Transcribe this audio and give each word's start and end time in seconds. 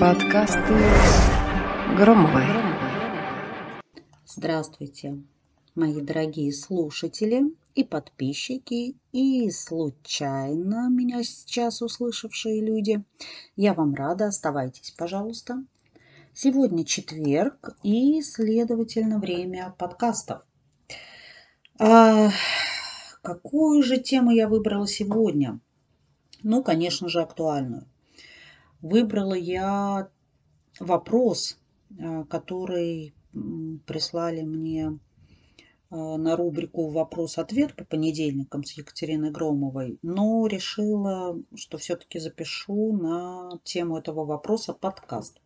Подкасты 0.00 0.74
Громовой. 1.98 2.44
Здравствуйте, 4.24 5.22
мои 5.74 6.00
дорогие 6.00 6.50
слушатели 6.50 7.54
и 7.74 7.84
подписчики, 7.84 8.96
и 9.12 9.50
случайно 9.50 10.88
меня 10.88 11.22
сейчас 11.24 11.82
услышавшие 11.82 12.62
люди. 12.62 13.04
Я 13.54 13.74
вам 13.74 13.94
рада, 13.94 14.28
оставайтесь, 14.28 14.92
пожалуйста. 14.92 15.62
Сегодня 16.32 16.86
четверг 16.86 17.76
и, 17.82 18.22
следовательно, 18.22 19.18
время 19.18 19.74
подкастов. 19.76 20.40
А, 21.78 22.30
какую 23.20 23.82
же 23.82 23.98
тему 23.98 24.30
я 24.30 24.48
выбрала 24.48 24.86
сегодня? 24.86 25.60
Ну, 26.42 26.62
конечно 26.62 27.10
же, 27.10 27.20
актуальную. 27.20 27.86
Выбрала 28.84 29.32
я 29.32 30.10
вопрос, 30.78 31.56
а, 31.98 32.24
который 32.24 33.14
прислали 33.86 34.42
мне 34.42 34.98
а, 35.88 36.18
на 36.18 36.36
рубрику 36.36 36.90
«Вопрос-ответ» 36.90 37.74
по 37.76 37.86
понедельникам 37.86 38.62
с 38.62 38.72
Екатериной 38.72 39.30
Громовой, 39.30 39.98
но 40.02 40.46
решила, 40.46 41.34
что 41.54 41.78
все-таки 41.78 42.18
запишу 42.18 42.92
на 42.92 43.58
тему 43.64 43.96
этого 43.96 44.26
вопроса 44.26 44.74
подкаст. 44.74 45.40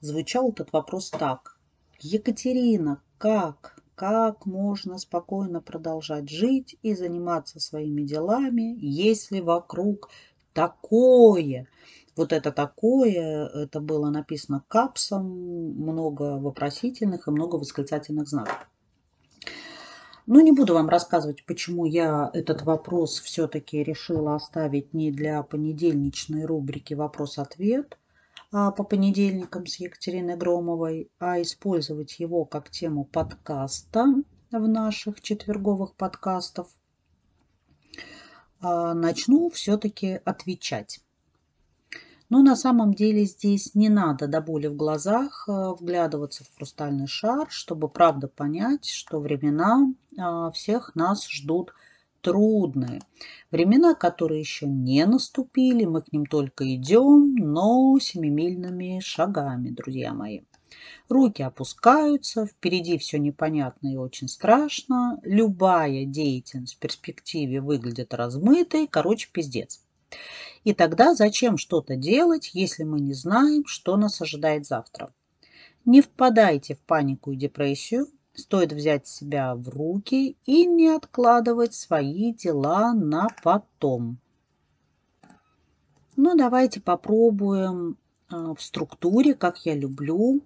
Звучал 0.00 0.50
этот 0.50 0.72
вопрос 0.72 1.10
так. 1.10 1.60
Екатерина, 2.00 3.00
как 3.16 3.80
как 3.94 4.44
можно 4.44 4.98
спокойно 4.98 5.60
продолжать 5.62 6.28
жить 6.28 6.76
и 6.82 6.94
заниматься 6.96 7.60
своими 7.60 8.02
делами, 8.02 8.76
если 8.80 9.38
вокруг 9.38 10.10
такое. 10.52 11.68
Вот 12.16 12.32
это 12.32 12.50
такое, 12.50 13.46
это 13.46 13.80
было 13.80 14.08
написано 14.08 14.64
капсом, 14.68 15.26
много 15.26 16.38
вопросительных 16.38 17.28
и 17.28 17.30
много 17.30 17.56
восклицательных 17.56 18.26
знаков. 18.26 18.68
Ну, 20.26 20.40
не 20.40 20.50
буду 20.50 20.74
вам 20.74 20.88
рассказывать, 20.88 21.44
почему 21.46 21.84
я 21.84 22.30
этот 22.32 22.62
вопрос 22.62 23.20
все-таки 23.20 23.84
решила 23.84 24.34
оставить 24.34 24.92
не 24.92 25.12
для 25.12 25.42
понедельничной 25.44 26.46
рубрики 26.46 26.94
«Вопрос-ответ», 26.94 27.96
а, 28.52 28.70
по 28.70 28.82
понедельникам 28.82 29.66
с 29.66 29.76
Екатериной 29.76 30.36
Громовой, 30.36 31.10
а 31.18 31.40
использовать 31.42 32.18
его 32.18 32.44
как 32.44 32.70
тему 32.70 33.04
подкаста 33.04 34.06
в 34.50 34.68
наших 34.68 35.20
четверговых 35.20 35.94
подкастов, 35.94 36.68
а, 38.60 38.94
начну 38.94 39.50
все-таки 39.50 40.20
отвечать. 40.24 41.05
Но 42.28 42.42
на 42.42 42.56
самом 42.56 42.94
деле 42.94 43.24
здесь 43.24 43.74
не 43.74 43.88
надо 43.88 44.26
до 44.26 44.40
боли 44.40 44.66
в 44.66 44.76
глазах 44.76 45.48
а, 45.48 45.74
вглядываться 45.74 46.44
в 46.44 46.54
хрустальный 46.56 47.06
шар, 47.06 47.46
чтобы 47.50 47.88
правда 47.88 48.28
понять, 48.28 48.86
что 48.86 49.20
времена 49.20 49.92
всех 50.52 50.94
нас 50.94 51.28
ждут– 51.28 51.72
трудные. 52.26 53.02
Времена, 53.52 53.94
которые 53.94 54.40
еще 54.40 54.66
не 54.66 55.06
наступили, 55.06 55.84
мы 55.84 56.02
к 56.02 56.12
ним 56.12 56.26
только 56.26 56.74
идем, 56.74 57.36
но 57.36 57.96
семимильными 58.00 58.98
шагами, 58.98 59.70
друзья 59.70 60.12
мои. 60.12 60.40
Руки 61.08 61.42
опускаются, 61.44 62.46
впереди 62.46 62.98
все 62.98 63.20
непонятно 63.20 63.92
и 63.92 63.96
очень 63.96 64.26
страшно. 64.26 65.20
Любая 65.22 66.04
деятельность 66.04 66.74
в 66.74 66.78
перспективе 66.80 67.60
выглядит 67.60 68.12
размытой, 68.12 68.88
короче, 68.88 69.28
пиздец. 69.32 69.85
И 70.64 70.74
тогда 70.74 71.14
зачем 71.14 71.58
что-то 71.58 71.96
делать, 71.96 72.50
если 72.54 72.84
мы 72.84 73.00
не 73.00 73.14
знаем, 73.14 73.64
что 73.66 73.96
нас 73.96 74.20
ожидает 74.20 74.66
завтра? 74.66 75.12
Не 75.84 76.02
впадайте 76.02 76.74
в 76.74 76.80
панику 76.80 77.32
и 77.32 77.36
депрессию, 77.36 78.08
Стоит 78.36 78.70
взять 78.70 79.06
себя 79.06 79.54
в 79.54 79.66
руки 79.70 80.36
и 80.44 80.66
не 80.66 80.88
откладывать 80.88 81.72
свои 81.72 82.34
дела 82.34 82.92
на 82.92 83.28
потом. 83.42 84.18
Ну, 86.16 86.36
давайте 86.36 86.82
попробуем 86.82 87.96
а, 88.28 88.54
в 88.54 88.60
структуре, 88.60 89.32
как 89.32 89.64
я 89.64 89.74
люблю, 89.74 90.42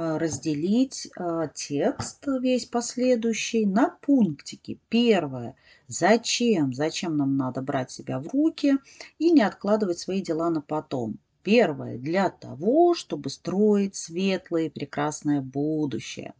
разделить 0.00 1.08
а, 1.16 1.48
текст 1.48 2.24
весь 2.26 2.64
последующий 2.64 3.66
на 3.66 3.90
пунктики. 3.90 4.80
Первое. 4.88 5.56
Зачем? 5.88 6.72
Зачем 6.72 7.16
нам 7.16 7.36
надо 7.36 7.60
брать 7.60 7.90
себя 7.90 8.18
в 8.18 8.28
руки 8.28 8.78
и 9.18 9.30
не 9.30 9.42
откладывать 9.42 9.98
свои 9.98 10.22
дела 10.22 10.48
на 10.50 10.62
потом? 10.62 11.18
Первое. 11.42 11.98
Для 11.98 12.30
того, 12.30 12.94
чтобы 12.94 13.28
строить 13.28 13.94
светлое 13.94 14.64
и 14.64 14.70
прекрасное 14.70 15.42
будущее. 15.42 16.32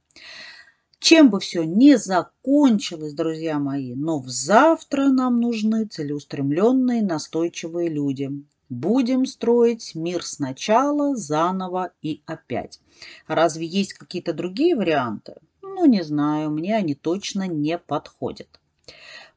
Чем 1.01 1.31
бы 1.31 1.41
все 1.41 1.65
не 1.65 1.97
закончилось, 1.97 3.15
друзья 3.15 3.59
мои, 3.59 3.95
но 3.95 4.19
в 4.19 4.29
завтра 4.29 5.09
нам 5.09 5.41
нужны 5.41 5.87
целеустремленные, 5.87 7.03
настойчивые 7.03 7.89
люди. 7.89 8.31
Будем 8.69 9.25
строить 9.25 9.95
мир 9.95 10.23
сначала, 10.23 11.17
заново 11.17 11.93
и 12.03 12.23
опять. 12.27 12.81
Разве 13.27 13.67
есть 13.67 13.95
какие-то 13.95 14.35
другие 14.35 14.77
варианты? 14.77 15.37
Ну, 15.63 15.87
не 15.87 16.05
знаю, 16.05 16.51
мне 16.51 16.77
они 16.77 16.95
точно 16.95 17.49
не 17.49 17.79
подходят. 17.79 18.61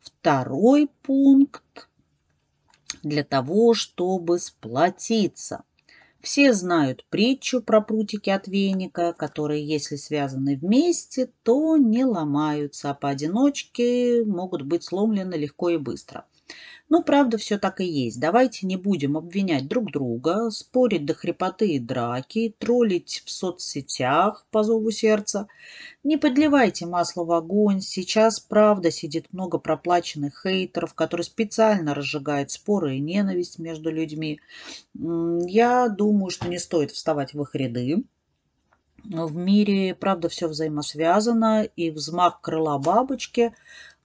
Второй 0.01 0.89
пункт 1.01 1.87
для 3.03 3.23
того, 3.23 3.73
чтобы 3.73 4.37
сплотиться– 4.37 5.63
все 6.23 6.53
знают 6.53 7.05
притчу 7.09 7.61
про 7.61 7.81
прутики 7.81 8.31
от 8.31 8.47
веника, 8.47 9.13
которые, 9.13 9.63
если 9.67 9.97
связаны 9.97 10.57
вместе, 10.57 11.31
то 11.43 11.77
не 11.77 12.05
ломаются, 12.05 12.89
а 12.89 12.95
поодиночке 12.95 14.23
могут 14.25 14.63
быть 14.63 14.83
сломлены 14.83 15.35
легко 15.35 15.69
и 15.69 15.77
быстро. 15.77 16.25
Ну, 16.89 17.01
правда, 17.01 17.37
все 17.37 17.57
так 17.57 17.81
и 17.81 17.85
есть. 17.85 18.19
Давайте 18.19 18.67
не 18.67 18.75
будем 18.75 19.17
обвинять 19.17 19.67
друг 19.67 19.91
друга, 19.91 20.51
спорить 20.51 21.05
до 21.05 21.13
хрипоты 21.13 21.69
и 21.69 21.79
драки, 21.79 22.53
троллить 22.59 23.23
в 23.25 23.31
соцсетях 23.31 24.45
по 24.51 24.63
зову 24.63 24.91
сердца. 24.91 25.47
Не 26.03 26.17
подливайте 26.17 26.85
масло 26.85 27.23
в 27.23 27.31
огонь. 27.31 27.81
Сейчас, 27.81 28.39
правда, 28.39 28.91
сидит 28.91 29.31
много 29.31 29.57
проплаченных 29.57 30.43
хейтеров, 30.43 30.93
которые 30.93 31.25
специально 31.25 31.95
разжигают 31.95 32.51
споры 32.51 32.97
и 32.97 32.99
ненависть 32.99 33.57
между 33.59 33.89
людьми. 33.89 34.39
Я 34.93 35.87
думаю, 35.87 36.29
что 36.29 36.47
не 36.47 36.59
стоит 36.59 36.91
вставать 36.91 37.33
в 37.33 37.41
их 37.41 37.55
ряды. 37.55 38.03
В 39.03 39.35
мире, 39.35 39.95
правда, 39.95 40.29
все 40.29 40.47
взаимосвязано, 40.47 41.63
и 41.63 41.91
взмах 41.91 42.39
крыла 42.39 42.77
бабочки 42.77 43.53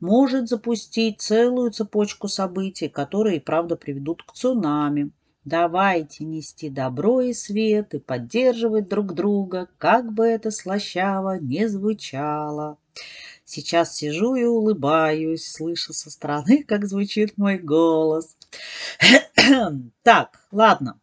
может 0.00 0.48
запустить 0.48 1.20
целую 1.20 1.70
цепочку 1.70 2.28
событий, 2.28 2.88
которые, 2.88 3.41
правда, 3.41 3.76
приведут 3.76 4.22
к 4.22 4.32
цунами. 4.32 5.10
Давайте 5.44 6.25
нести 6.25 6.69
добро 6.69 7.20
и 7.22 7.32
свет 7.32 7.94
и 7.94 7.98
поддерживать 7.98 8.88
друг 8.88 9.14
друга, 9.14 9.69
как 9.78 10.12
бы 10.12 10.26
это 10.26 10.50
слащаво 10.50 11.38
не 11.38 11.69
звучало. 11.69 12.76
Сейчас 13.44 13.97
сижу 13.97 14.34
и 14.34 14.44
улыбаюсь, 14.44 15.50
слыша 15.50 15.94
со 15.94 16.10
стороны, 16.10 16.64
как 16.69 16.87
звучит 16.87 17.38
мой 17.38 17.58
голос. 17.58 18.37
Так, 20.03 20.38
ладно, 20.53 21.00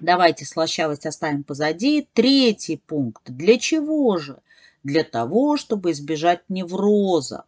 давайте 0.00 0.44
слащавость 0.44 1.06
оставим 1.06 1.44
позади. 1.44 2.08
Третий 2.12 2.76
пункт. 2.76 3.22
Для 3.26 3.58
чего 3.58 4.18
же? 4.18 4.40
Для 4.82 5.04
того, 5.04 5.56
чтобы 5.56 5.92
избежать 5.92 6.42
невроза. 6.48 7.44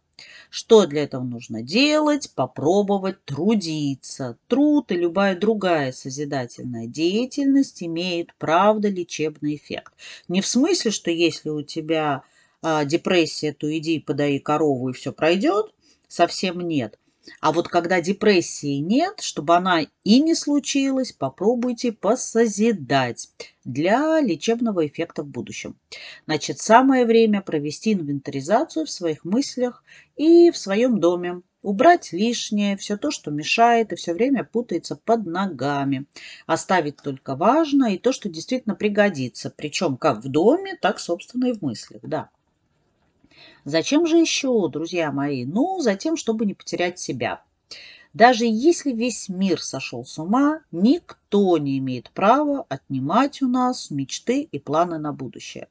Что 0.49 0.85
для 0.85 1.03
этого 1.03 1.23
нужно 1.23 1.61
делать? 1.61 2.31
Попробовать 2.35 3.23
трудиться. 3.25 4.37
Труд 4.47 4.91
и 4.91 4.95
любая 4.95 5.35
другая 5.35 5.91
созидательная 5.91 6.87
деятельность 6.87 7.81
имеет, 7.83 8.33
правда, 8.37 8.89
лечебный 8.89 9.55
эффект. 9.55 9.93
Не 10.27 10.41
в 10.41 10.47
смысле, 10.47 10.91
что 10.91 11.11
если 11.11 11.49
у 11.49 11.61
тебя 11.61 12.23
а, 12.61 12.85
депрессия, 12.85 13.53
то 13.53 13.75
иди 13.75 13.99
подай 13.99 14.39
корову 14.39 14.89
и 14.89 14.93
все 14.93 15.11
пройдет. 15.11 15.73
Совсем 16.07 16.61
нет. 16.61 16.99
А 17.39 17.51
вот 17.51 17.67
когда 17.67 18.01
депрессии 18.01 18.77
нет, 18.77 19.19
чтобы 19.21 19.55
она 19.55 19.81
и 20.03 20.21
не 20.21 20.35
случилась, 20.35 21.11
попробуйте 21.11 21.91
посозидать 21.91 23.29
для 23.63 24.19
лечебного 24.21 24.87
эффекта 24.87 25.23
в 25.23 25.27
будущем. 25.27 25.77
Значит, 26.25 26.59
самое 26.59 27.05
время 27.05 27.41
провести 27.41 27.93
инвентаризацию 27.93 28.85
в 28.85 28.91
своих 28.91 29.23
мыслях 29.23 29.83
и 30.15 30.51
в 30.51 30.57
своем 30.57 30.99
доме. 30.99 31.41
Убрать 31.61 32.11
лишнее, 32.11 32.75
все 32.75 32.97
то, 32.97 33.11
что 33.11 33.29
мешает 33.29 33.93
и 33.93 33.95
все 33.95 34.13
время 34.13 34.43
путается 34.43 34.95
под 34.95 35.27
ногами. 35.27 36.05
Оставить 36.47 36.97
только 36.97 37.35
важное 37.35 37.91
и 37.91 37.97
то, 37.99 38.11
что 38.11 38.29
действительно 38.29 38.73
пригодится. 38.73 39.53
Причем 39.55 39.97
как 39.97 40.23
в 40.23 40.27
доме, 40.27 40.75
так, 40.81 40.99
собственно, 40.99 41.45
и 41.45 41.53
в 41.53 41.61
мыслях. 41.61 42.01
Да. 42.01 42.31
Зачем 43.65 44.05
же 44.05 44.17
еще, 44.17 44.67
друзья 44.69 45.11
мои? 45.11 45.45
Ну, 45.45 45.79
затем, 45.79 46.17
чтобы 46.17 46.45
не 46.45 46.53
потерять 46.53 46.99
себя. 46.99 47.41
Даже 48.13 48.45
если 48.45 48.91
весь 48.91 49.29
мир 49.29 49.61
сошел 49.61 50.03
с 50.03 50.17
ума, 50.17 50.61
никто 50.71 51.57
не 51.57 51.77
имеет 51.77 52.11
права 52.11 52.65
отнимать 52.67 53.41
у 53.41 53.47
нас 53.47 53.89
мечты 53.89 54.41
и 54.41 54.59
планы 54.59 54.97
на 54.97 55.13
будущее. 55.13 55.69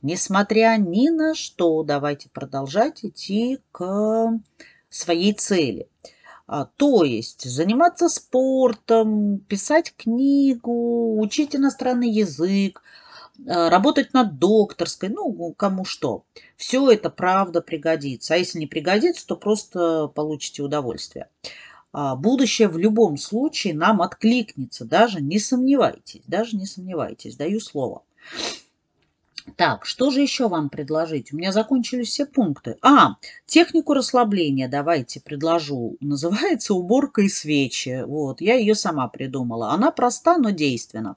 Несмотря 0.00 0.76
ни 0.78 1.08
на 1.08 1.34
что, 1.34 1.82
давайте 1.82 2.28
продолжать 2.28 3.04
идти 3.04 3.58
к 3.72 4.40
своей 4.90 5.32
цели. 5.32 5.88
А, 6.46 6.66
то 6.76 7.04
есть 7.04 7.48
заниматься 7.48 8.08
спортом, 8.08 9.38
писать 9.38 9.94
книгу, 9.96 11.18
учить 11.20 11.56
иностранный 11.56 12.10
язык, 12.10 12.82
работать 13.46 14.12
над 14.12 14.38
докторской, 14.38 15.08
ну, 15.08 15.54
кому 15.56 15.84
что. 15.84 16.24
Все 16.56 16.90
это 16.90 17.10
правда 17.10 17.60
пригодится. 17.60 18.34
А 18.34 18.36
если 18.36 18.58
не 18.58 18.66
пригодится, 18.66 19.26
то 19.26 19.36
просто 19.36 20.08
получите 20.08 20.62
удовольствие. 20.62 21.28
А, 21.92 22.16
будущее 22.16 22.68
в 22.68 22.78
любом 22.78 23.16
случае 23.18 23.74
нам 23.74 24.00
откликнется, 24.00 24.84
даже 24.84 25.20
не 25.20 25.38
сомневайтесь, 25.38 26.22
даже 26.26 26.56
не 26.56 26.66
сомневайтесь, 26.66 27.36
даю 27.36 27.60
слово. 27.60 28.02
Так, 29.56 29.86
что 29.86 30.10
же 30.10 30.20
еще 30.20 30.48
вам 30.48 30.68
предложить? 30.68 31.32
У 31.32 31.36
меня 31.36 31.52
закончились 31.52 32.08
все 32.08 32.26
пункты. 32.26 32.76
А, 32.80 33.16
технику 33.46 33.92
расслабления 33.92 34.68
давайте 34.68 35.20
предложу. 35.20 35.96
Называется 36.00 36.74
уборка 36.74 37.22
и 37.22 37.28
свечи. 37.28 38.04
Вот, 38.06 38.40
я 38.40 38.54
ее 38.54 38.74
сама 38.74 39.08
придумала. 39.08 39.70
Она 39.70 39.90
проста, 39.90 40.38
но 40.38 40.50
действенна. 40.50 41.16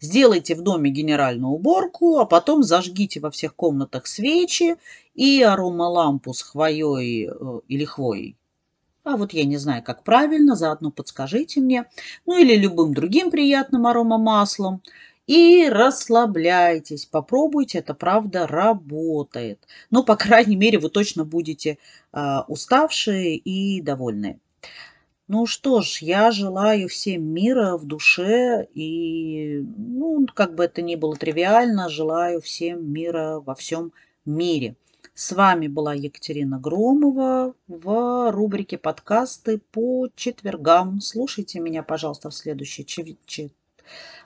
Сделайте 0.00 0.54
в 0.54 0.62
доме 0.62 0.90
генеральную 0.90 1.52
уборку, 1.52 2.18
а 2.18 2.24
потом 2.24 2.62
зажгите 2.62 3.20
во 3.20 3.30
всех 3.30 3.54
комнатах 3.54 4.06
свечи 4.06 4.76
и 5.14 5.42
аромалампу 5.42 6.32
с 6.32 6.42
хвоей 6.42 7.28
э, 7.28 7.60
или 7.68 7.84
хвоей. 7.84 8.36
А 9.04 9.16
вот 9.16 9.32
я 9.32 9.44
не 9.44 9.56
знаю, 9.56 9.84
как 9.84 10.02
правильно, 10.02 10.56
заодно 10.56 10.90
подскажите 10.90 11.60
мне. 11.60 11.84
Ну 12.26 12.38
или 12.38 12.56
любым 12.56 12.92
другим 12.92 13.30
приятным 13.30 13.86
аромамаслом 13.86 14.82
и 15.26 15.68
расслабляйтесь. 15.68 17.06
Попробуйте, 17.06 17.78
это 17.78 17.94
правда 17.94 18.46
работает. 18.46 19.66
Ну, 19.90 20.04
по 20.04 20.16
крайней 20.16 20.56
мере, 20.56 20.78
вы 20.78 20.88
точно 20.88 21.24
будете 21.24 21.78
э, 22.12 22.38
уставшие 22.48 23.36
и 23.36 23.80
довольные. 23.80 24.38
Ну 25.28 25.46
что 25.46 25.82
ж, 25.82 26.02
я 26.02 26.30
желаю 26.30 26.88
всем 26.88 27.24
мира 27.24 27.76
в 27.76 27.84
душе 27.84 28.68
и, 28.74 29.60
ну, 29.76 30.24
как 30.32 30.54
бы 30.54 30.64
это 30.64 30.82
ни 30.82 30.94
было 30.94 31.16
тривиально, 31.16 31.88
желаю 31.88 32.40
всем 32.40 32.88
мира 32.92 33.40
во 33.44 33.56
всем 33.56 33.92
мире. 34.24 34.76
С 35.14 35.32
вами 35.32 35.66
была 35.66 35.94
Екатерина 35.94 36.60
Громова 36.60 37.54
в 37.66 38.30
рубрике 38.30 38.78
подкасты 38.78 39.58
по 39.58 40.08
четвергам. 40.14 41.00
Слушайте 41.00 41.58
меня, 41.58 41.82
пожалуйста, 41.82 42.30
в 42.30 42.34
следующий 42.34 42.84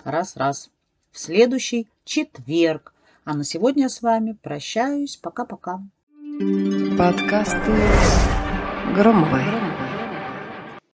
раз-раз 0.04 0.70
в 1.10 1.18
следующий 1.18 1.88
четверг. 2.04 2.94
А 3.24 3.34
на 3.34 3.44
сегодня 3.44 3.88
с 3.88 4.02
вами 4.02 4.36
прощаюсь. 4.40 5.16
Пока-пока. 5.16 5.80
Подкасты 6.96 7.72
Громовой. 8.94 9.69